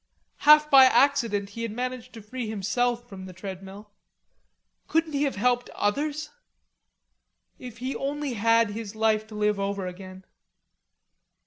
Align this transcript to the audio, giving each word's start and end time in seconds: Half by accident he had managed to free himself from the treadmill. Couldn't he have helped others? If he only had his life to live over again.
Half 0.37 0.71
by 0.71 0.85
accident 0.85 1.49
he 1.49 1.61
had 1.61 1.71
managed 1.71 2.11
to 2.13 2.23
free 2.23 2.49
himself 2.49 3.07
from 3.07 3.27
the 3.27 3.33
treadmill. 3.33 3.91
Couldn't 4.87 5.13
he 5.13 5.25
have 5.25 5.35
helped 5.35 5.69
others? 5.75 6.31
If 7.59 7.77
he 7.77 7.95
only 7.95 8.33
had 8.33 8.71
his 8.71 8.95
life 8.95 9.27
to 9.27 9.35
live 9.35 9.59
over 9.59 9.85
again. 9.85 10.25